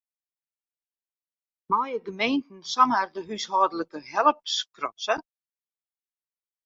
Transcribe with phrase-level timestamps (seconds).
[1.69, 5.15] Meie gemeenten samar de húshâldlike help skrasse?